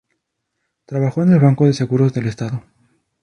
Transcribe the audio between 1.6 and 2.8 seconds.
de Seguros del Estado.